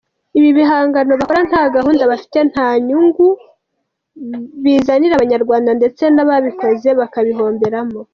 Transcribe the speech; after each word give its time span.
Ibi 0.37 0.49
bihangano 0.57 1.11
bakora 1.19 1.41
nta 1.49 1.63
gahunda 1.75 2.03
bafite, 2.11 2.37
nta 2.51 2.67
nyungu 2.87 3.27
bizanira 4.63 5.13
abanyarwanda 5.15 5.69
ndetse 5.79 6.03
n’ababikoze 6.09 6.89
bakabihomberamo. 6.99 7.99